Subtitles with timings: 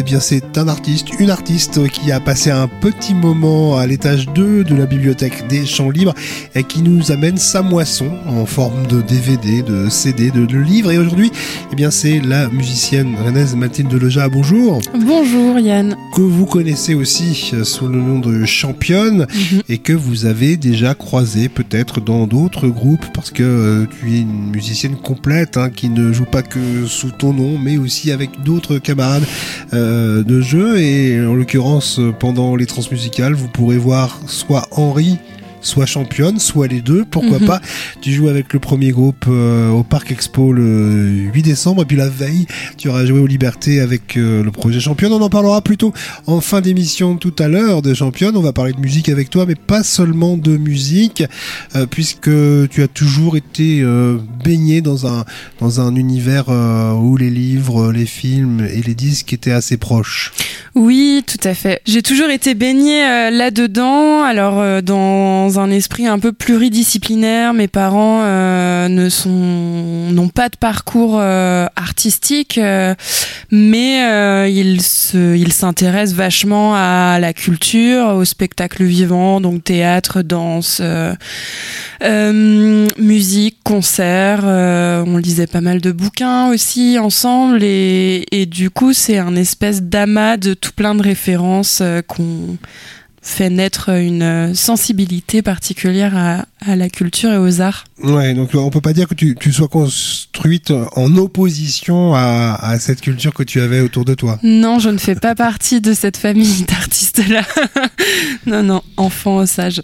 [0.00, 4.26] Eh bien, c'est un artiste, une artiste qui a passé un petit moment à l'étage
[4.34, 6.14] 2 de la bibliothèque des Champs Libres
[6.56, 10.90] et qui nous amène sa moisson en forme de DVD, de CD, de, livres.
[10.90, 11.30] Et aujourd'hui,
[11.72, 14.28] eh bien, c'est la musicienne Renée Mathilde Leja.
[14.28, 14.80] Bonjour.
[14.98, 15.96] Bonjour Yann.
[16.12, 19.62] Que vous connaissez aussi sous le nom de championne mhm.
[19.68, 24.20] et que vous avez déjà croisé peut-être dans d'autres groupes parce que euh, tu es
[24.20, 28.42] une musicienne complète hein, qui ne joue pas que sous ton nom mais aussi avec
[28.42, 29.24] d'autres camarades
[29.72, 29.83] euh,
[30.24, 30.78] de jeu.
[30.78, 35.18] Et en l'occurrence pendant les transmusicales vous pourrez voir soit Henri
[35.64, 37.46] soit championne, soit les deux, pourquoi mhm.
[37.46, 37.60] pas.
[38.00, 41.96] Tu joues avec le premier groupe euh, au Parc Expo le 8 décembre, et puis
[41.96, 45.12] la veille, tu auras joué aux Libertés avec euh, le projet Championne.
[45.12, 45.92] On en parlera plutôt
[46.26, 48.36] en fin d'émission tout à l'heure de Championne.
[48.36, 51.24] On va parler de musique avec toi, mais pas seulement de musique,
[51.74, 52.30] euh, puisque
[52.70, 53.84] tu as toujours été
[54.44, 55.24] baigné dans un,
[55.60, 60.32] dans un univers où les livres, les films et les disques étaient assez proches.
[60.74, 61.80] Oui, tout à fait.
[61.86, 64.24] J'ai toujours été baignée euh, là-dedans.
[64.24, 64.80] Alors, euh,
[65.58, 72.60] un esprit un peu pluridisciplinaire, mes parents euh, n'ont pas de parcours artistique,
[73.50, 80.82] mais ils se ils s'intéressent vachement à la culture, au spectacle vivant, donc théâtre, danse,
[82.98, 84.44] musique, concert.
[84.44, 89.82] on lisait pas mal de bouquins aussi ensemble, et, et du coup, c'est un espèce
[89.82, 92.56] d'amas de tout plein de références euh, qu'on
[93.24, 97.84] fait naître une sensibilité particulière à, à, la culture et aux arts.
[98.02, 102.78] Ouais, donc on peut pas dire que tu, tu sois construite en opposition à, à,
[102.78, 104.38] cette culture que tu avais autour de toi.
[104.42, 107.42] Non, je ne fais pas partie de cette famille d'artistes-là.
[108.46, 109.82] non, non, enfant sage.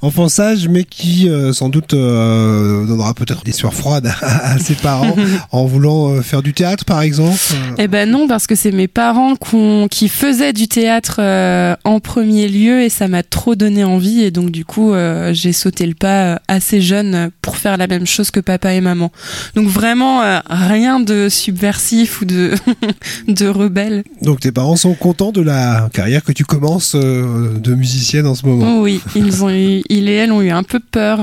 [0.00, 4.74] Enfant sage, mais qui euh, sans doute euh, donnera peut-être des sueurs froides à, ses
[4.74, 5.16] parents
[5.52, 7.38] en voulant euh, faire du théâtre, par exemple.
[7.78, 9.34] Eh ben non, parce que c'est mes parents
[9.90, 11.20] qui faisaient du théâtre
[11.84, 15.52] en premier lieu et ça m'a trop donné envie et donc du coup euh, j'ai
[15.52, 19.10] sauté le pas euh, assez jeune pour faire la même chose que papa et maman.
[19.54, 22.54] Donc vraiment euh, rien de subversif ou de
[23.28, 24.04] de rebelle.
[24.22, 28.46] Donc tes parents sont contents de la carrière que tu commences de musicienne en ce
[28.46, 28.80] moment?
[28.80, 31.18] oui, ils ont eu, il et elle ont eu un peu peur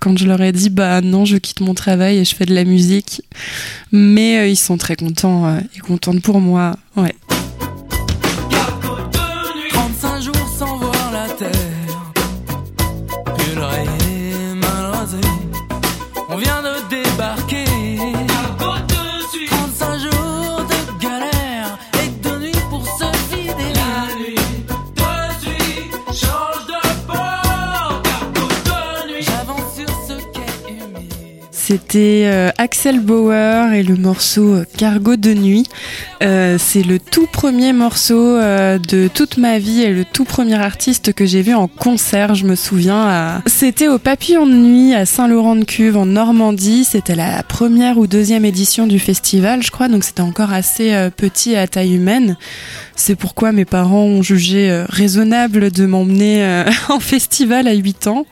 [0.00, 2.54] quand je leur ai dit bah non je quitte mon travail et je fais de
[2.54, 3.22] la musique,
[3.92, 6.76] mais ils sont très contents et contentes pour moi.
[6.96, 7.14] Ouais.
[31.90, 35.66] C'était euh, Axel Bauer et le morceau euh, Cargo de nuit.
[36.22, 41.12] Euh, c'est le tout premier morceau de toute ma vie et le tout premier artiste
[41.12, 43.42] que j'ai vu en concert, je me souviens.
[43.46, 46.84] C'était au Papillon de Nuit à Saint-Laurent-de-Cuve en Normandie.
[46.84, 51.56] C'était la première ou deuxième édition du festival, je crois, donc c'était encore assez petit
[51.56, 52.36] à taille humaine.
[52.94, 58.26] C'est pourquoi mes parents ont jugé raisonnable de m'emmener en festival à 8 ans.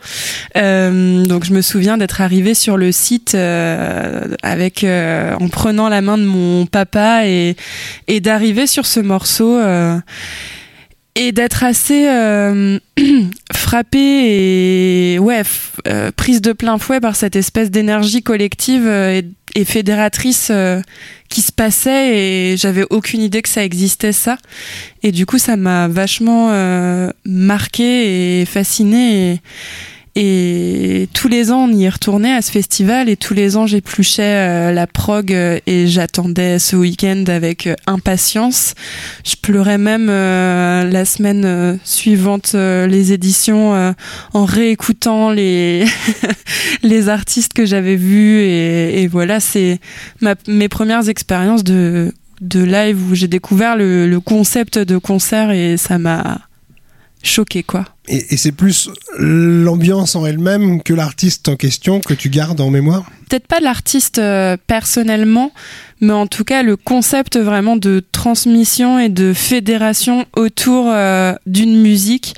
[0.55, 3.35] donc je me souviens d'être arrivée sur le site
[4.43, 7.57] avec euh, en prenant la main de mon papa et,
[8.21, 9.99] d'arriver sur ce morceau euh,
[11.15, 12.07] et d'être assez
[13.53, 15.43] frappé et ouais
[16.17, 19.25] prise de plein fouet par cette espèce d'énergie collective et,
[19.65, 20.53] fédératrice
[21.29, 24.39] qui se passait et j'avais aucune idée que ça existait ça.
[25.03, 26.53] Et du coup ça m'a vachement
[27.25, 29.41] marqué et fasciné et,
[30.15, 34.23] et tous les ans, on y retournait à ce festival et tous les ans, j'épluchais
[34.23, 38.75] euh, la prog euh, et j'attendais ce week-end avec euh, impatience.
[39.25, 43.95] Je pleurais même la semaine suivante les éditions
[44.35, 45.85] en réécoutant les
[46.83, 49.81] les artistes que j'avais vus et, voilà, c'est
[50.47, 55.77] mes premières expériences de de live où j'ai découvert le, le concept de concert et
[55.77, 56.41] ça m'a
[57.23, 57.85] choqué quoi.
[58.09, 58.89] Et, c'est plus
[59.19, 63.11] l'ambiance en elle-même que l'artiste en question que tu gardes en mémoire?
[63.29, 65.53] Peut-être pas l'artiste euh, personnellement,
[66.01, 71.81] mais en tout cas le concept vraiment de transmission et de fédération autour euh, d'une
[71.81, 72.35] musique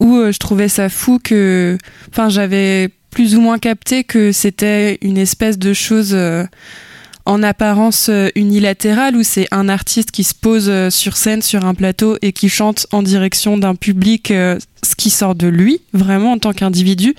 [0.00, 1.78] où euh, je trouvais ça fou que,
[2.10, 6.14] enfin j'avais plus ou moins capté que c'était une espèce de chose
[7.26, 12.16] en apparence unilatérale où c'est un artiste qui se pose sur scène sur un plateau
[12.22, 14.32] et qui chante en direction d'un public
[14.86, 17.14] ce qui sort de lui vraiment en tant qu'individu?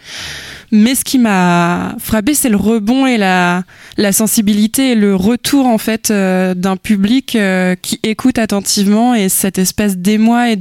[0.71, 3.63] Mais ce qui m'a frappé, c'est le rebond et la,
[4.12, 9.59] sensibilité et le retour en fait euh, d'un public euh, qui écoute attentivement et cette
[9.59, 10.57] espèce d'émoi et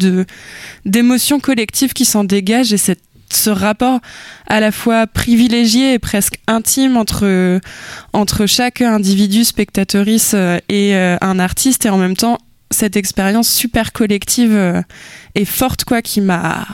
[0.85, 4.01] d'émotion collective qui s'en dégage et cette ce rapport
[4.47, 7.61] à la fois privilégié et presque intime entre
[8.13, 12.39] entre chaque individu spectatrice euh, et un artiste et en même temps
[12.71, 14.85] cette expérience super collective
[15.35, 16.67] et forte quoi qui m'a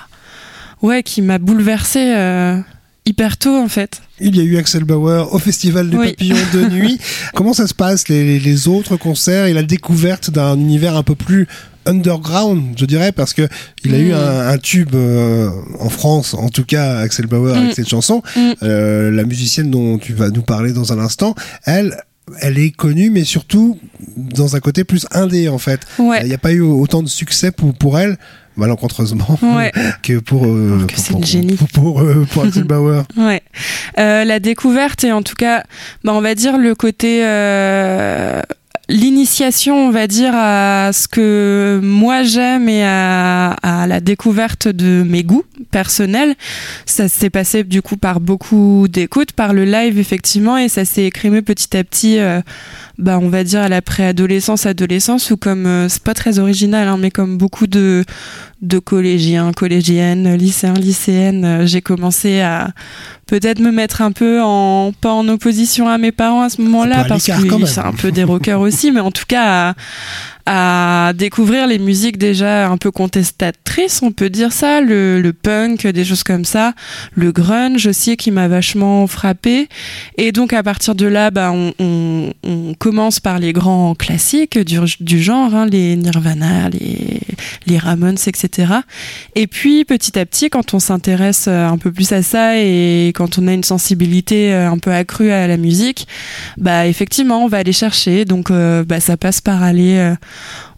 [0.80, 2.62] ouais qui m'a bouleversée
[3.04, 4.02] hyper tôt en fait.
[4.20, 6.98] Il y a eu Axel Bauer au Festival des Papillons de Nuit.
[7.34, 11.48] Comment ça se passe les, autres concerts et la découverte d'un univers un peu plus
[11.86, 13.48] underground, je dirais, parce que
[13.84, 14.14] il a eu mm.
[14.14, 15.50] un, tube euh,
[15.80, 17.74] en France, en tout cas Axel Bauer avec mm.
[17.74, 18.22] cette chanson.
[18.36, 18.52] Mm.
[18.62, 21.34] Euh, la musicienne dont tu vas nous parler dans un instant,
[21.64, 22.02] elle,
[22.40, 23.78] elle est connue, mais surtout
[24.16, 25.80] dans un côté plus indé en fait.
[25.98, 28.16] Il n'y a pas eu autant de succès pour, pour elle
[28.56, 29.38] malencontreusement
[30.02, 31.56] que pour euh, pour, pour, génie.
[31.72, 33.04] pour, euh, pour, Axel Bauer.
[33.16, 33.42] ouais.
[33.98, 35.64] Euh, la découverte et en tout cas,
[36.04, 38.40] bah, on va dire le côté euh,
[38.92, 43.56] l'initiation, on va dire, à ce que moi j'aime et à,
[43.88, 46.34] la découverte de mes goûts personnels.
[46.86, 51.04] Ça s'est passé du coup par beaucoup d'écoutes, par le live effectivement, et ça s'est
[51.04, 52.42] écrémé petit à petit, euh,
[52.98, 56.86] bah, on va dire à la préadolescence, adolescence, ou comme euh, c'est pas très original,
[56.86, 58.04] hein, mais comme beaucoup de
[58.62, 62.70] de collégiens, collégiennes, lycéens, lycéennes, euh, j'ai commencé à
[63.26, 67.04] peut-être me mettre un peu en pas en opposition à mes parents à ce moment-là
[67.08, 69.74] parce que c'est un peu des rockers aussi, mais en tout cas à
[71.14, 76.04] découvrir les musiques déjà un peu contestatrices, on peut dire ça, le, le punk, des
[76.04, 76.74] choses comme ça,
[77.14, 79.68] le grunge aussi qui m'a vachement frappé.
[80.18, 84.58] Et donc à partir de là, bah, on, on, on commence par les grands classiques
[84.58, 87.20] du, du genre, hein, les Nirvana, les,
[87.66, 88.72] les Ramones, etc.
[89.34, 93.38] Et puis petit à petit, quand on s'intéresse un peu plus à ça et quand
[93.38, 96.06] on a une sensibilité un peu accrue à la musique,
[96.58, 98.24] bah effectivement, on va aller chercher.
[98.24, 100.14] Donc euh, bah, ça passe par aller euh,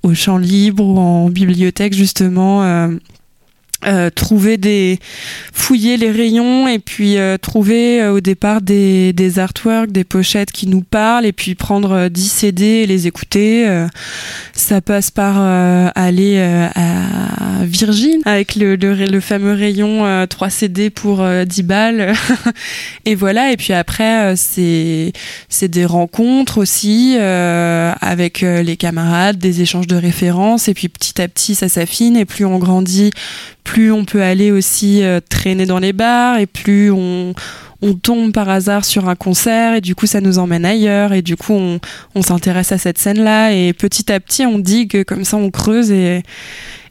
[0.03, 2.89] au champ libre ou en bibliothèque justement
[3.87, 4.99] euh, euh, trouver des
[5.53, 10.51] fouiller les rayons et puis euh, trouver euh, au départ des, des artworks des pochettes
[10.53, 13.85] qui nous parlent et puis prendre 10 CD et les écouter
[14.53, 15.39] ça passe par
[15.95, 22.15] aller à Virgin avec le, le, le fameux rayon 3 CD pour 10 balles.
[23.05, 25.13] Et voilà et puis après c'est
[25.49, 31.29] c'est des rencontres aussi avec les camarades des échanges de références et puis petit à
[31.29, 33.11] petit ça s'affine et plus on grandit
[33.65, 37.35] plus on peut aller aussi euh, traîner dans les bars et plus on,
[37.83, 41.23] on tombe par hasard sur un concert et du coup ça nous emmène ailleurs et
[41.23, 41.81] du coup on,
[42.15, 45.51] on s'intéresse à cette scène là et petit à petit on digue comme ça on
[45.51, 46.23] creuse et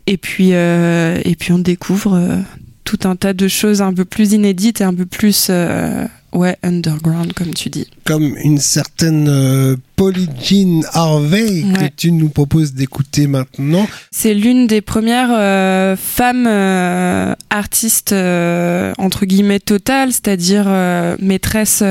[0.07, 2.37] et puis euh, et puis on découvre euh,
[2.83, 5.49] tout un tas de choses un peu plus inédites et un peu plus
[6.33, 7.87] ouais underground comme tu dis.
[8.03, 13.87] Comme une certaine Polly Jean Harvey que tu nous proposes d'écouter maintenant.
[14.11, 20.65] C'est l'une des premières euh, femmes euh, artistes euh, entre guillemets totales, c'est-à-dire
[21.19, 21.83] maîtresse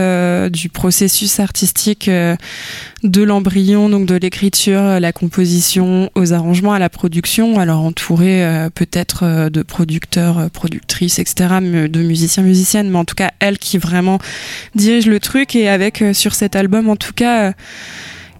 [0.51, 7.59] du processus artistique de l'embryon, donc de l'écriture, la composition, aux arrangements, à la production,
[7.59, 13.59] alors entourée peut-être de producteurs, productrices, etc., de musiciens, musiciennes, mais en tout cas elle
[13.59, 14.19] qui vraiment
[14.75, 17.53] dirige le truc et avec sur cet album en tout cas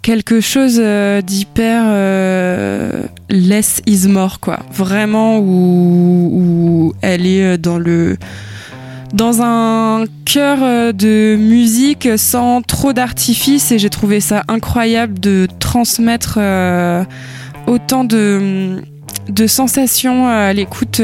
[0.03, 4.59] quelque chose euh, d'hyper euh, less is more quoi.
[4.73, 8.17] Vraiment où, elle est euh, dans le
[9.15, 16.39] dans un cœur de musique sans trop d'artifice et j'ai trouvé ça incroyable de transmettre
[17.67, 18.83] autant de
[19.29, 21.03] de sensations à l'écoute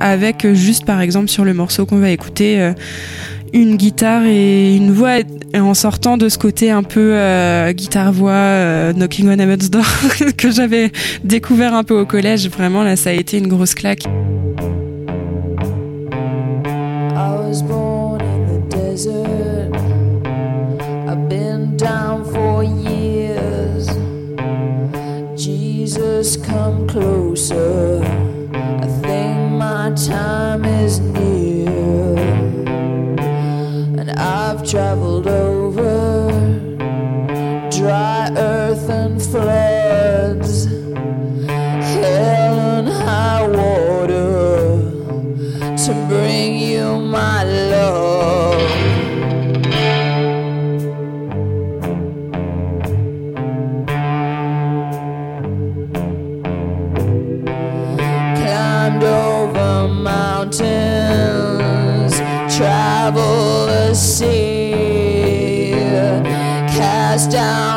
[0.00, 2.74] avec juste par exemple sur le morceau qu'on va écouter
[3.56, 5.20] une guitare et une voix
[5.54, 9.86] et en sortant de ce côté un peu euh, guitare-voix euh, Knocking on Heaven's Door
[10.36, 10.92] que j'avais
[11.24, 14.04] découvert un peu au collège, vraiment là ça a été une grosse claque.
[17.14, 19.74] I was born in the desert.
[21.08, 23.88] I've been down for years.
[25.34, 28.02] Jesus, come closer.
[28.52, 31.35] I think my time is near.
[34.18, 36.30] I've traveled over
[37.70, 39.75] dry earth and floods,
[63.96, 65.72] sea,
[66.68, 67.75] cast down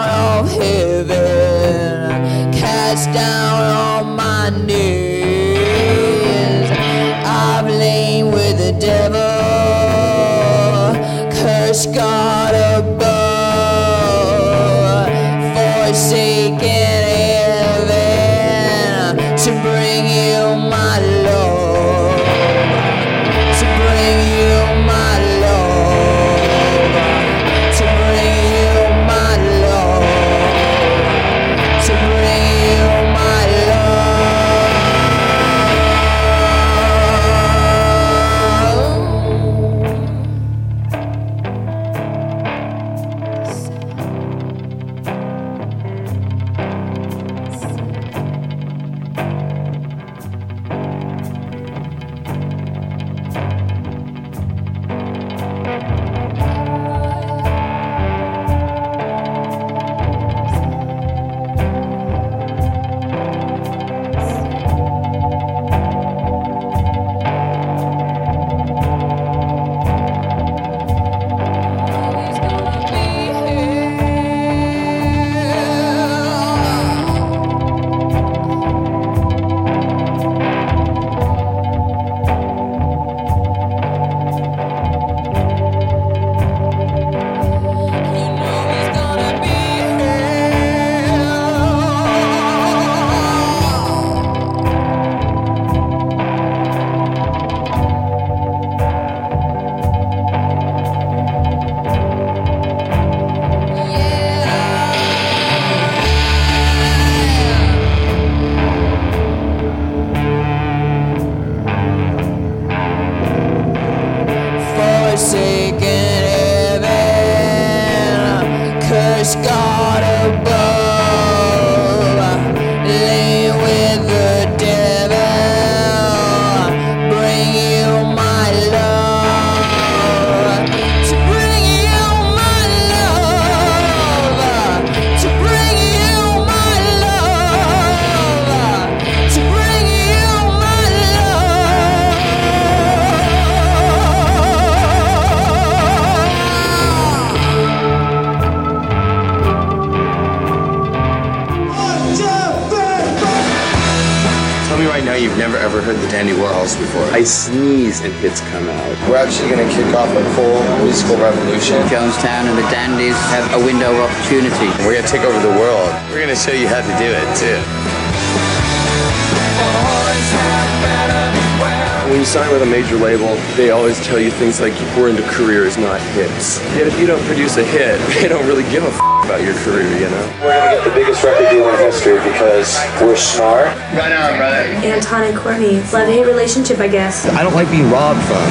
[172.60, 176.60] with a major label, they always tell you things like we're into careers, not hits.
[176.76, 179.54] Yet if you don't produce a hit, they don't really give a f- about your
[179.64, 180.40] career, you know?
[180.42, 183.68] We're gonna get the biggest record deal in history because we're smart.
[183.96, 184.58] Right on, brother.
[184.84, 185.80] Anton and Courtney.
[185.94, 187.26] Love hate relationship, I guess.
[187.28, 188.44] I don't like being robbed from.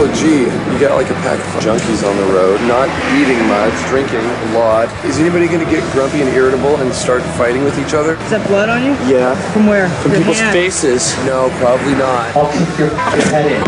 [0.00, 2.86] Oh, gee, you got like a pack of junkies on the road, not
[3.18, 4.86] eating much, drinking a lot.
[5.04, 8.14] Is anybody gonna get grumpy and irritable and start fighting with each other?
[8.14, 8.92] Is that blood on you?
[9.10, 9.34] Yeah.
[9.50, 9.88] From where?
[9.98, 10.54] From Your people's hand.
[10.54, 11.16] faces?
[11.26, 12.30] No, probably not.
[12.36, 13.58] I'll kick your, your head in.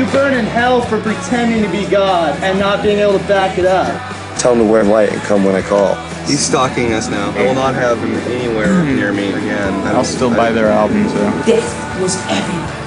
[0.00, 3.58] You burn in hell for pretending to be God and not being able to back
[3.58, 3.92] it up.
[4.38, 5.94] Tell him to wear white and come when I call.
[6.24, 7.32] He's stalking us now.
[7.36, 9.74] I will not have him anywhere near me again.
[9.94, 11.42] I'll still buy their album too.
[11.44, 11.64] This
[12.00, 12.83] was epic.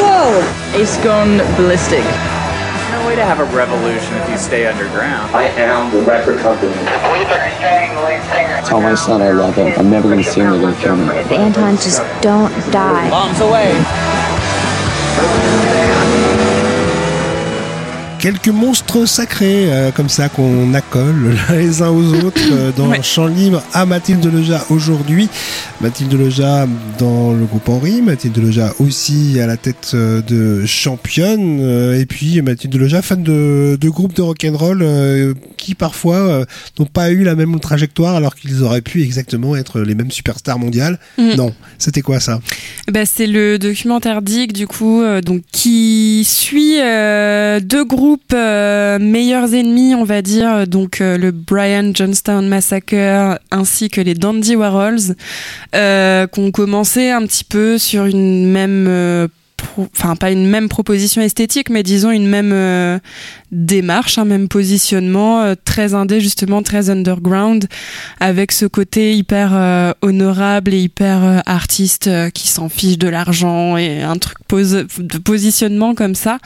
[0.00, 0.42] Whoa!
[0.74, 2.04] Ace gone ballistic.
[2.90, 5.34] No way to have a revolution if you stay underground.
[5.34, 6.74] I am the record company.
[8.66, 9.72] Tell my son I love him.
[9.78, 10.50] I'm never gonna see him.
[10.52, 11.36] They're gonna kill me.
[11.36, 13.10] Anton, just don't die.
[13.10, 14.23] Bombs away.
[18.24, 23.02] Quelques monstres sacrés euh, comme ça qu'on accole les uns aux autres euh, dans Ouais.
[23.02, 25.28] Champ Libre à Mathilde Leja aujourd'hui.
[25.82, 26.66] Mathilde Leja
[26.98, 32.06] dans le groupe Henri, Mathilde Leja aussi à la tête euh, de championne euh, et
[32.06, 36.46] puis Mathilde Leja fan de, de groupes de rock'n'roll qui parfois
[36.78, 40.58] n'ont pas eu la même trajectoire alors qu'ils auraient pu exactement être les mêmes superstars
[40.58, 40.98] mondiales.
[41.18, 41.34] Mhm.
[41.36, 42.40] Non, c'était quoi ça?
[42.90, 49.94] Bah, c'est le documentaire Dig du coup, donc qui suit deux groupes euh, meilleurs ennemis,
[49.94, 55.16] on va dire, donc euh, le Brian Johnstown Massacre ainsi que les Dandy Warhols,
[55.74, 59.28] euh, qui ont commencé un petit peu sur une même euh,
[59.78, 62.98] enfin pas une même proposition esthétique, mais disons une même euh,
[63.52, 67.66] démarche, un même positionnement, euh, très indé justement, très underground,
[68.20, 74.02] avec ce côté hyper euh, honorable et hyper artiste qui s'en fiche de l'argent et
[74.02, 76.38] un truc de positionnement comme ça,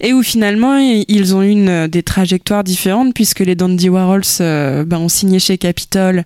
[0.00, 5.08] et où finalement ils ont une, des trajectoires différentes puisque les Dandy Warhols ben, ont
[5.08, 6.24] signé chez Capitol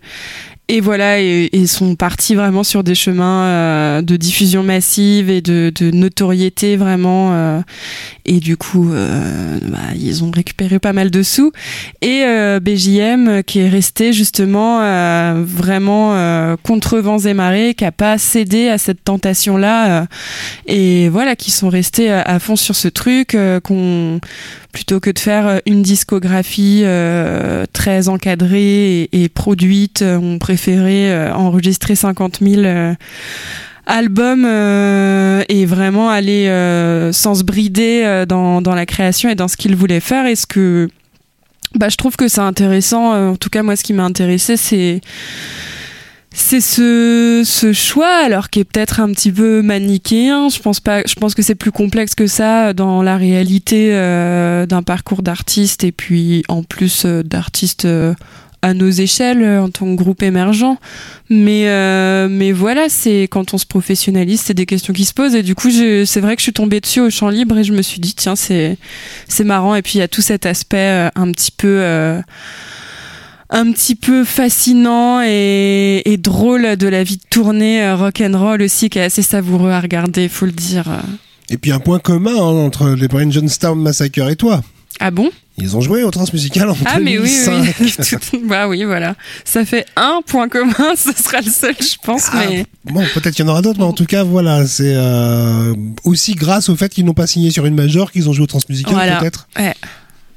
[0.70, 5.40] et voilà, et, et sont partis vraiment sur des chemins euh, de diffusion massive et
[5.40, 7.32] de, de notoriété vraiment.
[7.32, 7.60] euh,
[8.26, 11.52] et du coup, euh, bah, ils ont récupéré pas mal de sous.
[12.02, 17.86] Et euh, BJM, qui est resté justement euh, vraiment euh, contre vents et marées, qui
[17.86, 20.06] a pas cédé à cette tentation-là.
[20.66, 23.34] et voilà, qui sont restés à, à fond sur ce truc,
[23.64, 24.20] qu'on
[24.72, 31.30] plutôt que de faire euh, une discographie euh, très encadrée et, produite, euh, on préférait
[31.32, 32.94] enregistrer 50 000 euh,
[33.86, 34.44] albums
[35.48, 36.46] et vraiment aller
[37.12, 40.26] sans se brider dans, dans la création et dans ce qu'ils voulaient faire.
[40.36, 40.90] Ce que
[41.74, 45.00] bah, je trouve que c'est intéressant, en tout cas moi ce qui m'a intéressé c'est
[46.30, 50.48] c'est ce, choix alors qui est peut-être un petit peu manichéen.
[50.48, 55.84] Je pense que c'est plus complexe que ça dans la réalité euh, d'un parcours d'artiste
[55.84, 58.14] et puis en plus euh, d'artistes euh,
[58.60, 60.76] à nos échelles euh, en tant que groupe émergent.
[61.30, 65.34] Mais voilà c'est quand on se professionnalise c'est des questions qui se posent.
[65.34, 67.72] Et du coup c'est vrai que je suis tombée dessus au champ libre et je
[67.72, 68.76] me suis dit tiens c'est
[69.28, 69.74] c'est marrant.
[69.74, 72.20] Et puis il y a tout cet aspect un petit peu
[73.50, 78.38] un petit peu fascinant et, et drôle de la vie de tournée euh, rock and
[78.38, 80.84] roll aussi qui est assez savoureux à regarder faut le dire
[81.48, 84.62] Et puis un point commun hein, entre les Brian Johnstown Massacre et toi.
[85.00, 85.30] ah bon?
[85.60, 87.74] Ils ont joué au Transmusical en ah mais oui 2005.
[87.80, 87.94] oui,
[88.30, 92.26] Tout- bah oui voilà ça fait un point commun ce sera le seul je pense
[92.32, 94.94] Ah, mais Bon, peut-être qu'il y en aura d'autres, mais en tout cas, voilà, c'est
[94.94, 95.74] euh,
[96.04, 98.46] aussi grâce au fait qu'ils n'ont pas signé sur une major qu'ils ont joué au
[98.46, 99.16] Transmusical, Voilà.
[99.18, 99.48] peut-être.
[99.58, 99.74] ouais.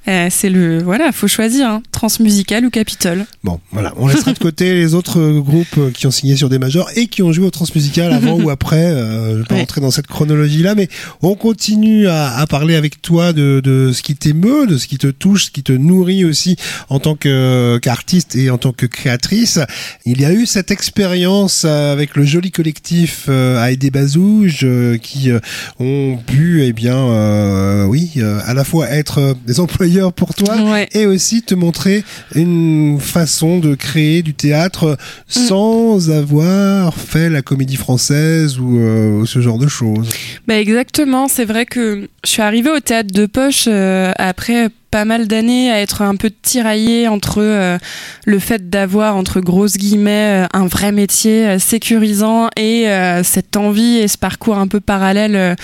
[0.08, 4.40] Euh, c'est le voilà faut choisir hein, transmusical ou Capitol Bon, voilà, on laissera de
[4.50, 7.32] côté les autres euh, groupes euh, qui ont signé sur des majors et qui ont
[7.32, 8.78] joué au Transmusical avant ou après.
[8.84, 9.62] Euh, je vais pas Ouais.
[9.62, 10.88] rentrer dans cette chronologie-là, mais
[11.22, 14.98] on continue à, à parler avec toi de, de ce qui t'émeut, de ce qui
[14.98, 16.56] te touche, ce qui te nourrit aussi
[16.90, 19.60] en tant que qu'artiste et en tant que créatrice.
[20.06, 24.98] Il y a eu cette expérience euh, avec le joli collectif euh, Aïdé Bazouge euh,
[24.98, 25.40] qui euh,
[25.80, 29.60] ont pu, eh bien, euh, oui, euh, à la fois être des
[29.92, 30.88] employeurs pour toi ouais.
[30.94, 32.04] et aussi te montrer
[32.36, 39.42] une façon de créer du théâtre sans avoir fait la comédie française ou euh, ce
[39.42, 40.10] genre de choses.
[40.48, 45.06] Bah exactement, c'est vrai que je suis arrivée au théâtre de poche euh, après pas
[45.06, 47.78] mal d'années à être un peu tiraillée entre euh,
[48.26, 52.88] le fait d'avoir entre grosses guillemets euh, un vrai métier euh, sécurisant et
[53.24, 55.56] cette envie et ce parcours un peu parallèle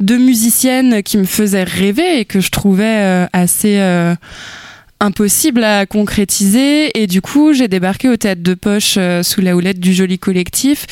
[0.00, 3.80] de musicienne qui me faisait rêver et que je trouvais assez
[4.98, 6.98] impossible à concrétiser.
[7.00, 10.86] Et du coup j'ai débarqué au théâtre de poche sous la houlette du joli collectif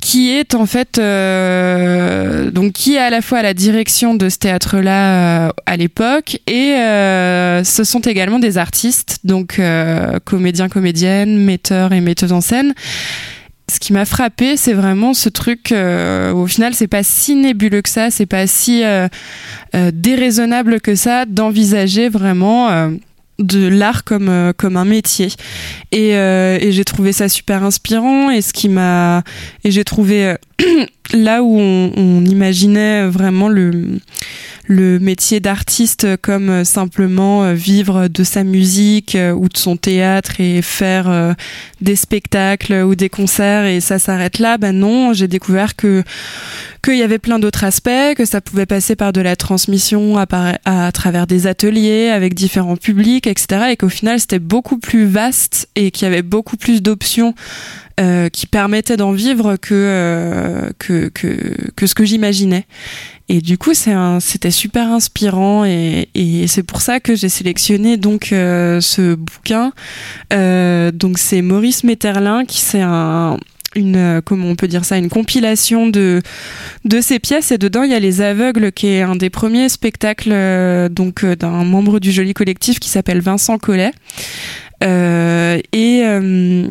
[0.00, 4.28] qui est en fait euh, donc qui est à la fois à la direction de
[4.28, 10.68] ce théâtre-là euh, à l'époque et euh, ce sont également des artistes donc euh, comédiens
[10.68, 12.74] comédiennes metteurs et metteuses en scène
[13.70, 15.70] ce qui m'a frappé, c'est vraiment ce truc.
[15.72, 19.06] euh, au final, c'est pas si nébuleux que ça, c'est pas si euh,
[19.74, 22.90] euh, déraisonnable que ça d'envisager vraiment euh,
[23.40, 25.28] de l'art comme euh, comme un métier.
[25.92, 28.30] Et, euh, et j'ai trouvé ça super inspirant.
[28.30, 29.22] Et ce qui m'a
[29.64, 30.36] et j'ai trouvé euh,
[31.12, 34.00] là où on, imaginait vraiment le
[34.98, 40.40] métier d'artiste comme euh, simplement euh, vivre de sa musique euh, ou de son théâtre
[40.40, 41.34] et faire
[41.80, 44.58] des spectacles ou des concerts et ça s'arrête là.
[44.58, 46.02] Ben non, j'ai découvert que
[46.82, 50.26] qu'il y avait plein d'autres aspects, que ça pouvait passer par de la transmission à,
[50.64, 53.66] à travers des ateliers avec différents publics, etc.
[53.72, 57.34] Et qu'au final, c'était beaucoup plus vaste et qu'il y avait beaucoup plus d'options
[57.98, 62.66] euh, qui permettaient d'en vivre que, euh, que, que, que ce que j'imaginais.
[63.28, 68.32] Et du coup, c'était super inspirant et, et c'est pour ça que j'ai sélectionné donc
[68.32, 69.72] euh, ce bouquin.
[70.32, 73.36] Euh, donc c'est Maurice Metterlin qui c'est un
[73.76, 76.22] une comment on peut dire ça une compilation de
[76.84, 79.68] de ces pièces et dedans il y a les aveugles qui est un des premiers
[79.68, 83.92] spectacles euh, donc euh, d'un membre du joli collectif qui s'appelle Vincent Collet
[84.82, 86.68] Euh, et euh,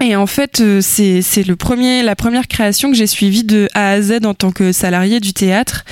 [0.00, 3.68] et en fait, euh, c'est c'est le premier, la première création que j'ai suivie de
[3.74, 5.84] A à Z en tant que salarié du théâtre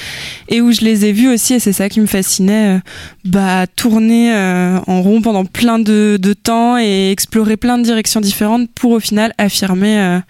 [0.49, 2.81] et où je les ai vus aussi et c'est ça qui me fascinait, euh,
[3.25, 8.21] bah tourner euh, en rond pendant plein de, de temps et explorer plein de directions
[8.21, 10.21] différentes pour au final affirmer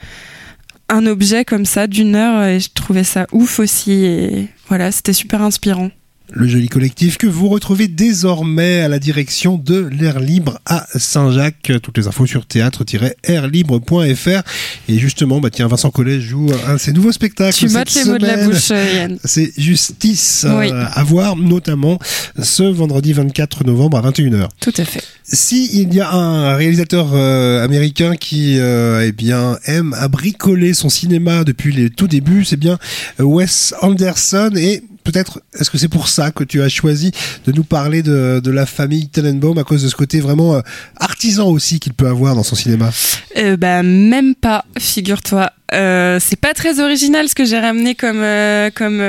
[0.88, 5.12] un objet comme ça d'une heure et je trouvais ça ouf aussi et voilà, c'était
[5.12, 5.90] super inspirant.
[6.32, 11.72] Le joli collectif que vous retrouvez désormais à la direction de l'air libre à Saint-Jacques.
[11.82, 14.42] Toutes les infos sur théâtre-airlibre.fr.
[14.88, 17.56] Et justement, bah tiens, Vincent Collet joue un de ses nouveaux spectacles.
[17.56, 19.18] Tu cette les mots de la bouche, Yann.
[19.24, 20.70] C'est Justice Oui.
[20.72, 21.98] euh, à voir notamment
[22.42, 24.48] ce vendredi 24 novembre à 21h.
[24.60, 25.02] Tout à fait.
[25.22, 30.74] Si il y a un réalisateur euh, américain qui euh, eh bien aime à bricoler
[30.74, 32.78] son cinéma depuis les tout débuts, c'est bien
[33.18, 37.12] Wes Anderson et peut-être est-ce que c'est pour ça que tu as choisi
[37.46, 40.60] de nous parler de, la famille Tenenbaum à cause de ce côté vraiment euh,
[40.96, 42.90] artisan aussi qu'il peut avoir dans son cinéma?
[43.36, 45.50] Euh, bah même pas, figure-toi.
[45.74, 49.02] Euh, c'est pas très original ce que j'ai ramené comme euh, comme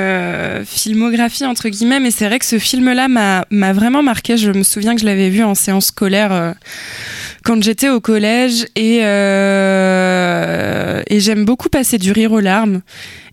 [0.64, 4.36] filmographie entre guillemets, mais c'est vrai que ce film-là m'a vraiment marqué.
[4.36, 6.54] Je me souviens que je l'avais vu en séance scolaire
[7.48, 12.82] quand j'étais au collège et euh, et j'aime beaucoup passer du rire aux larmes.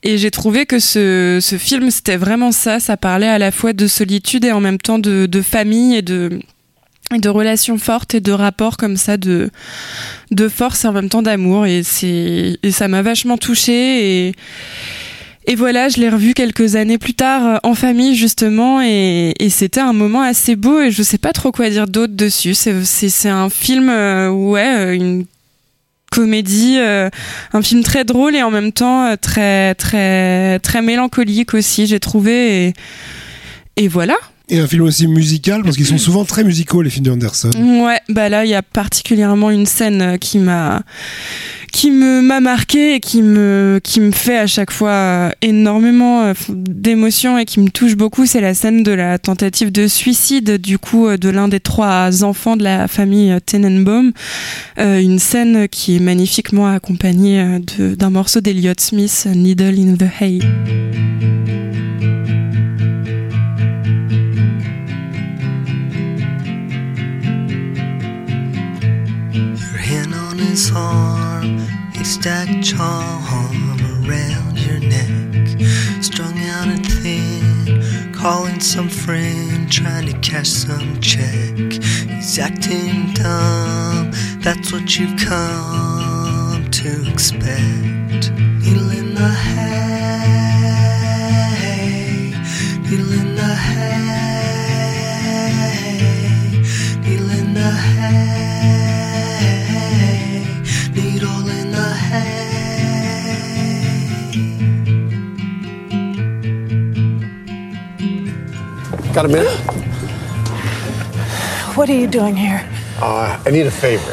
[0.04, 2.80] Et j'ai trouvé que ce ce film c'était vraiment ça.
[2.80, 6.02] Ça parlait à la fois de solitude et en même temps de de famille et
[6.02, 6.40] de
[7.12, 9.50] de relations fortes et de rapports comme ça de
[10.32, 14.32] de force et en même temps d'amour et et ça m'a vachement touchée
[15.48, 19.50] et voilà, je l'ai revu quelques années plus tard euh, en famille justement et, et
[19.50, 22.56] c'était un moment assez beau et je sais pas trop quoi dire d'autre dessus.
[22.56, 25.26] C'est un film euh, ouais euh, une
[26.12, 31.88] comédie, un film très drôle et en même temps très très très mélancolique aussi.
[31.88, 32.74] J'ai trouvé et,
[33.76, 34.16] et voilà.
[34.48, 37.50] Et un film aussi musical parce qu'ils sont souvent très musicaux les films d'Anderson.
[37.58, 40.84] Ouais, bah là il y a particulièrement une scène euh, qui m'a
[41.74, 46.22] qui me m'a marqué et qui me qui me fait à chaque fois euh, énormément
[46.22, 50.62] euh, d'émotions et qui me touche beaucoup, c'est la scène de la tentative de suicide
[50.62, 54.12] du coup de l'un des trois enfants de la famille Tenenbaum,
[54.78, 60.40] Euh, une scène qui est magnifiquement accompagnée d'un morceau d'Elliott Smith, Needle in the Hay.
[70.56, 71.58] His arm,
[71.92, 75.48] haystack charm around your neck.
[76.02, 81.58] Strung out and thin, calling some friend, trying to cash some check.
[82.08, 88.32] He's acting dumb, that's what you've come to expect.
[88.64, 89.95] Needle in the hay,
[109.16, 109.58] Got a minute?
[111.78, 112.70] What are you doing here?
[113.00, 114.12] Uh, I need a favor.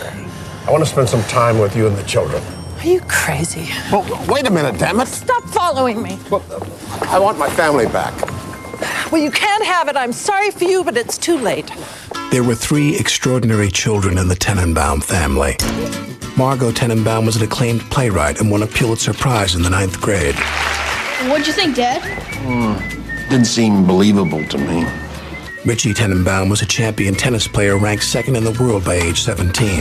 [0.65, 2.41] I want to spend some time with you and the children.
[2.79, 3.69] Are you crazy?
[3.91, 5.09] Well, wait a minute, damn it.
[5.09, 6.21] Stop following me.
[6.31, 6.45] Well,
[7.09, 8.15] I want my family back.
[9.11, 9.97] Well, you can't have it.
[9.97, 11.73] I'm sorry for you, but it's too late.
[12.31, 15.57] There were three extraordinary children in the Tenenbaum family.
[16.37, 20.37] Margot Tenenbaum was an acclaimed playwright and won a Pulitzer Prize in the ninth grade.
[21.29, 23.02] What'd you think, Dad?
[23.33, 24.85] Didn't seem believable to me.
[25.65, 29.81] Richie Tenenbaum was a champion tennis player ranked second in the world by age 17.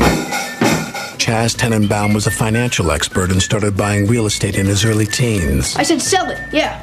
[1.19, 5.75] Chaz Tenenbaum was a financial expert and started buying real estate in his early teens.
[5.75, 6.81] I said sell it, yeah.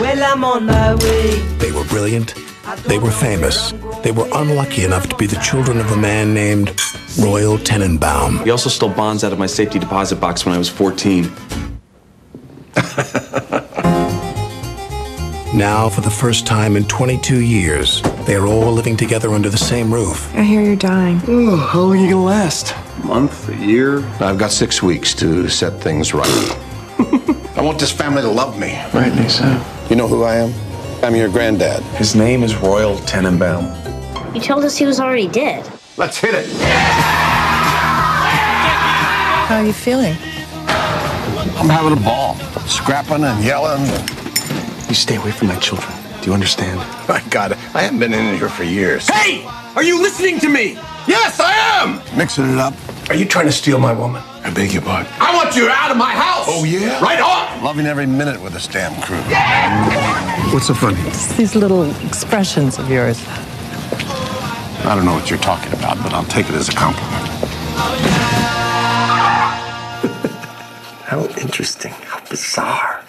[0.00, 1.36] Well, I'm on my way.
[1.58, 2.34] They were brilliant.
[2.88, 3.70] They were famous.
[4.02, 6.70] They were unlucky enough to be the children of a man named
[7.20, 8.42] Royal Tenenbaum.
[8.42, 11.30] He also stole bonds out of my safety deposit box when I was 14.
[15.54, 19.56] Now, for the first time in 22 years, they are all living together under the
[19.56, 20.34] same roof.
[20.34, 21.20] I hear you're dying.
[21.28, 22.74] Oh, how long are you gonna last?
[22.74, 24.04] A month, a year?
[24.18, 26.26] I've got six weeks to set things right.
[27.56, 28.82] I want this family to love me.
[28.92, 29.44] Rightly so.
[29.88, 30.52] You know who I am?
[31.04, 31.84] I'm your granddad.
[31.98, 34.34] His name is Royal Tenenbaum.
[34.34, 35.70] You told us he was already dead.
[35.96, 36.46] Let's hit it.
[39.46, 40.16] How are you feeling?
[41.56, 42.34] I'm having a ball.
[42.66, 43.88] Scrapping and yelling.
[44.94, 45.92] You stay away from my children.
[46.20, 46.78] Do you understand?
[47.08, 49.08] My God, I haven't been in here for years.
[49.08, 49.44] Hey!
[49.74, 50.74] Are you listening to me?
[51.08, 52.16] Yes, I am!
[52.16, 52.74] Mixing it up.
[53.10, 54.22] Are you trying to steal my woman?
[54.44, 55.12] I beg your pardon.
[55.18, 56.44] I want you out of my house!
[56.48, 57.02] Oh, yeah?
[57.02, 57.64] Right on!
[57.64, 59.18] Loving every minute with this damn crew.
[60.52, 61.00] What's so funny?
[61.08, 63.20] It's these little expressions of yours.
[64.86, 67.24] I don't know what you're talking about, but I'll take it as a compliment.
[71.02, 71.90] How interesting.
[71.90, 73.03] How bizarre.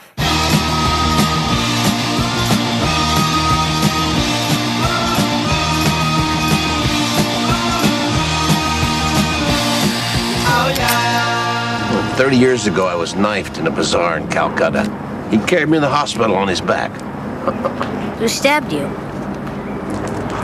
[12.16, 14.84] 30 years ago, I was knifed in a bazaar in Calcutta.
[15.30, 16.90] He carried me in the hospital on his back.
[18.20, 18.88] Who stabbed you?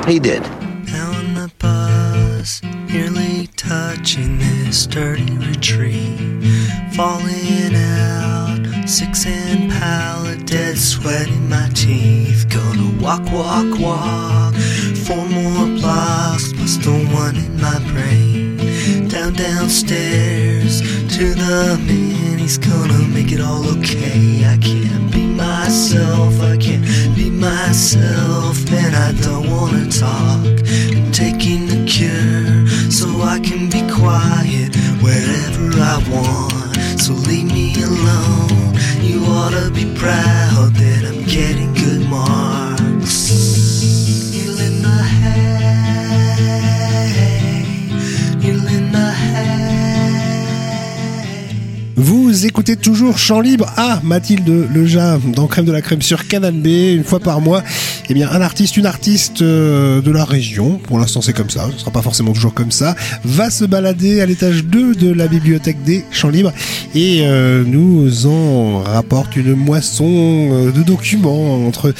[0.05, 0.43] He did.
[0.43, 6.19] on the bus, nearly touching this dirty retreat.
[6.93, 12.49] Falling out, six and pallet, dead sweat in my teeth.
[12.49, 14.55] Gonna walk, walk, walk,
[15.05, 18.50] four more blocks, plus the one in my brain.
[19.09, 20.81] Down, downstairs
[21.15, 24.43] to the man, he's gonna make it all okay.
[24.45, 26.83] I can't be myself, I can't
[27.15, 30.45] be myself, and I don't wanna talk.
[30.95, 36.75] I'm taking the cure so I can be quiet wherever I want.
[36.99, 38.73] So leave me alone.
[39.01, 42.40] You ought to be proud that I'm getting good marks.
[52.43, 56.67] Écoutez toujours Chant Libre à Mathilde Leja dans Crème de la Crème sur Canal B,
[56.95, 57.61] une fois par mois.
[58.11, 61.69] Eh bien, un artiste, une artiste euh, de la région, pour l'instant c'est comme ça,
[61.71, 62.93] ce sera pas forcément toujours comme ça,
[63.23, 66.51] va se balader à l'étage 2 de la bibliothèque des Champs Libres.
[66.93, 71.93] Et euh, nous en rapporte une moisson euh, de documents entre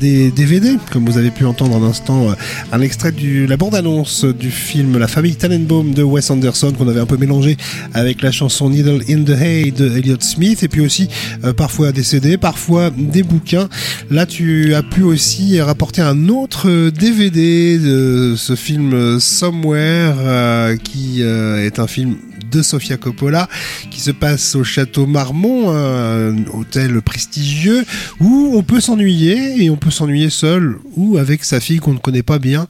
[0.00, 2.34] des DVD, comme vous avez pu entendre un instant,
[2.72, 7.00] un extrait de la bande-annonce du film La famille Tannenbaum de Wes Anderson qu'on avait
[7.00, 7.56] un peu mélangé
[7.94, 10.64] avec la chanson Needle in the Hay de Elliott Smith.
[10.64, 11.08] Et puis aussi
[11.56, 13.68] parfois des CD, parfois des bouquins.
[14.10, 20.14] Là, tu as pu aussi rapporter un autre euh, DVD de ce film euh, Somewhere
[20.18, 22.16] euh, qui euh, est un film
[22.50, 23.48] de Sofia Coppola
[23.90, 27.84] qui se passe au château Marmont, un hôtel prestigieux
[28.20, 31.98] où on peut s'ennuyer et on peut s'ennuyer seul ou avec sa fille qu'on ne
[31.98, 32.66] connaît pas bien.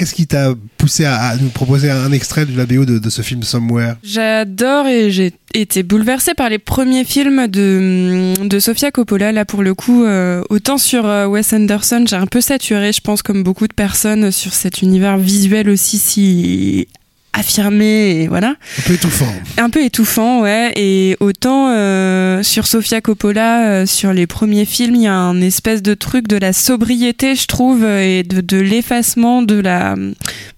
[0.00, 3.42] Qu'est-ce qui t'a poussé à, nous proposer un extrait de la BO de, ce film
[3.42, 3.96] Somewhere?
[4.02, 9.30] J'adore et j'ai été bouleversée par les premiers films de, de Sofia Coppola.
[9.30, 13.02] Là, pour le coup, euh, autant sur euh, Wes Anderson, j'ai un peu saturé, je
[13.02, 16.88] pense, comme beaucoup de personnes, sur cet univers visuel aussi si
[17.32, 18.56] affirmé et voilà.
[18.78, 19.32] Un peu étouffant.
[19.56, 20.72] Un peu étouffant ouais.
[20.76, 25.40] Et autant euh, sur Sofia Coppola euh, sur les premiers films il y a un
[25.40, 29.94] espèce de truc de la sobriété je trouve et de, de l'effacement de la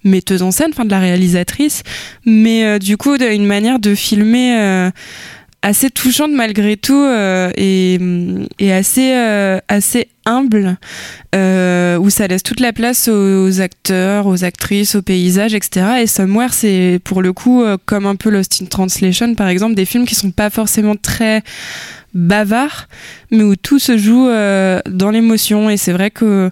[0.03, 1.83] metteuse en scène enfin de la réalisatrice.
[2.25, 4.89] Mais euh, du coup une manière de filmer
[5.63, 7.97] assez touchante malgré tout euh, et,
[8.59, 10.77] et assez euh, assez humble
[11.33, 16.01] euh, où ça laisse toute la place aux, acteurs, aux actrices, aux paysages, etc.
[16.01, 19.75] Et Somewhere c'est pour le coup euh, comme un peu Lost in Translation par exemple
[19.75, 21.43] des films qui sont pas forcément très
[22.13, 22.87] bavards
[23.31, 26.51] mais où tout se joue euh, dans l'émotion et c'est vrai que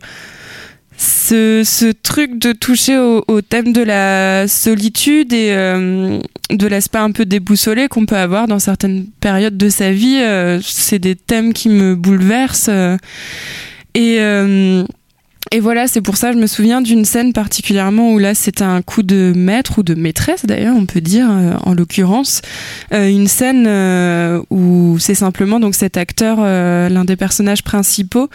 [1.02, 6.20] ce, truc de toucher au, au thème de la solitude et euh,
[6.52, 10.60] de l'aspect un peu déboussolé qu'on peut avoir dans certaines périodes de sa vie, euh,
[10.64, 12.70] c'est des thèmes qui me bouleversent.
[12.70, 12.98] euh,
[15.54, 18.64] et, voilà, c'est pour ça que je me souviens d'une scène particulièrement où là c'était
[18.64, 21.28] un coup de maître ou de maîtresse d'ailleurs, on peut dire
[21.66, 22.42] en l'occurrence,
[22.92, 23.68] une scène
[24.50, 28.30] où c'est simplement donc cet acteur, l'un des personnages principaux,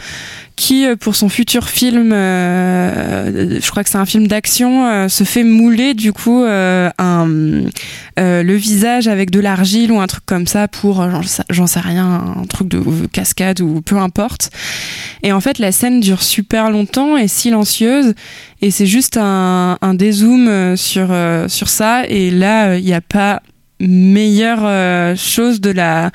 [0.56, 5.08] qui euh, pour son futur film, euh, je crois que c'est un film d'action, euh,
[5.08, 7.26] se fait mouler du coup un,
[8.16, 11.06] le visage avec de l'argile ou un truc comme ça pour,
[11.50, 14.50] j'en sais- rien, un truc de cascade ou peu importe.
[15.22, 18.14] Et en fait, la scène dure super longtemps et silencieuse.
[18.62, 21.14] Et c'est juste un, un dézoom sur,
[21.48, 22.06] sur ça.
[22.08, 23.42] Et là, il n'y a pas
[23.78, 26.10] meilleure chose de la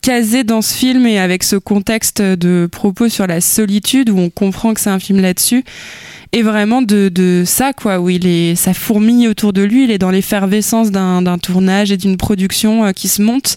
[0.00, 4.30] caser dans ce film et avec ce contexte de propos sur la solitude où on
[4.30, 5.64] comprend que c'est un film là-dessus.
[6.32, 9.90] Et vraiment de, de ça quoi où il est ça fourmille autour de lui il
[9.90, 13.56] est dans l'effervescence d'un d'un tournage et d'une production euh, qui se monte.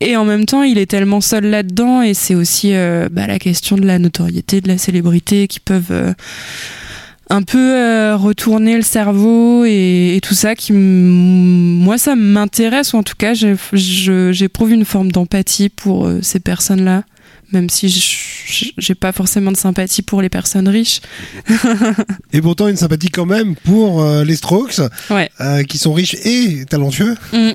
[0.00, 3.38] Et en même temps il est tellement seul là-dedans et c'est aussi euh, bah, la
[3.38, 6.12] question de la notoriété de la célébrité qui peuvent euh,
[7.30, 12.96] un peu euh, retourner le cerveau et, et tout ça qui moi ça m'intéresse ou
[12.96, 17.04] en tout cas j'éprouve une forme d'empathie pour euh, ces personnes là
[17.52, 21.00] même si je- j'ai pas forcément de sympathie pour les personnes riches
[22.32, 25.30] Et pourtant une sympathie quand même pour euh, les Strokes, Ouais.
[25.40, 27.16] euh, qui sont riches et talentueux.
[27.32, 27.50] Mm.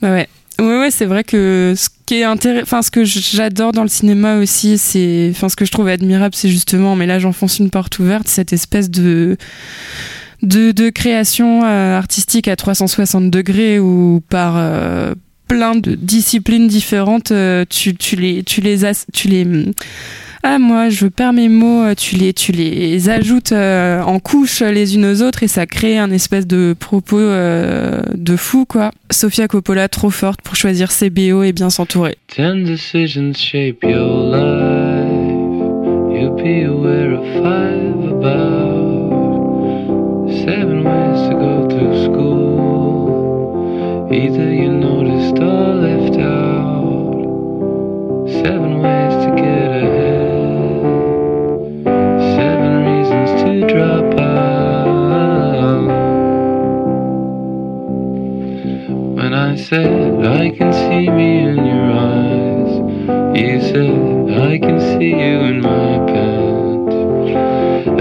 [0.00, 0.28] Bah ouais.
[0.58, 4.36] Ouais, ouais, c'est vrai que ce qui est intéressant, ce que j'adore dans le cinéma
[4.36, 7.98] aussi, c'est, enfin, ce que je trouve admirable, c'est justement, mais là, j'enfonce une porte
[7.98, 9.36] ouverte, cette espèce de,
[10.42, 15.14] de, de création euh, artistique à 360 degrés où par euh,
[15.48, 19.46] plein de disciplines différentes, euh, tu, tu les, tu les, as, tu les
[20.42, 24.60] ah moi je perds mes mots, euh, tu les tu les ajoutes euh, en couches
[24.60, 28.90] les unes aux autres et ça crée un espèce de propos euh, de fou quoi.
[29.10, 32.16] Sofia Coppola trop forte pour choisir ses BO et bien s'entourer.
[32.26, 35.32] Ten decisions shape your life.
[36.12, 39.12] You'll be aware of five about
[40.44, 42.42] seven ways to go through school.
[44.12, 47.14] Either you noticed or left out.
[48.42, 50.01] Seven ways to get ahead.
[59.62, 62.72] Said I can see me in your eyes,
[63.38, 66.96] you said I can see you in my pants.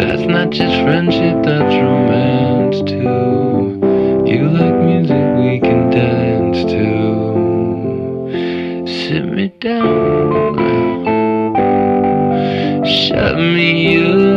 [0.02, 3.80] That's not just friendship, that's romance too.
[4.26, 6.86] You like music we can dance to.
[8.88, 10.56] Sit me down,
[12.84, 14.31] shut me up.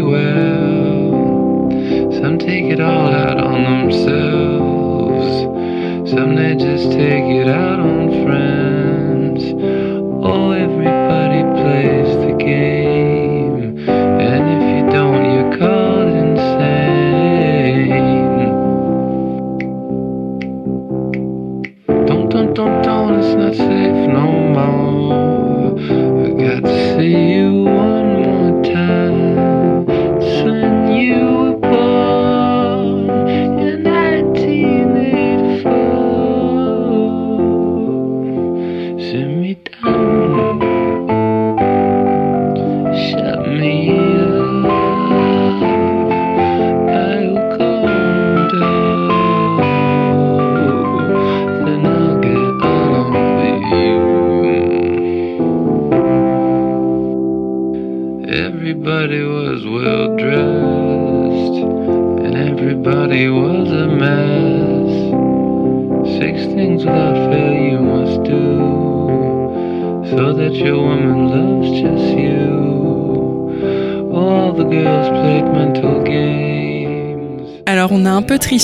[0.00, 1.70] Well.
[2.20, 5.26] Some take it all out on themselves.
[6.10, 9.44] Some they just take it out on friends.
[10.26, 13.78] Oh, everybody plays the game.
[13.88, 17.90] And if you don't, you're called insane.
[22.06, 25.78] Don't, don't, don't, don't, it's not safe no more.
[26.24, 27.43] I got to see you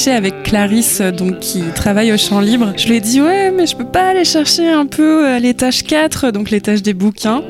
[0.08, 2.72] avec Clarisse euh, donc qui travaille au champ libre.
[2.78, 5.82] Je lui ai dit ouais mais je peux pas aller chercher un peu à l'étage
[5.84, 7.42] 4 donc l'étage des bouquins.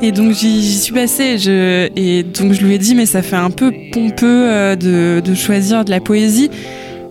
[0.00, 3.20] Et donc j'y suis passée et, je, et donc je lui ai dit mais ça
[3.20, 6.48] fait un peu pompeux euh, de, de choisir de la poésie.